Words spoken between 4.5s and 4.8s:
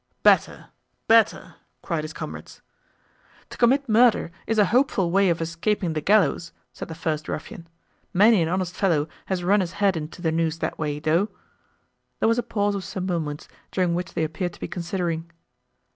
a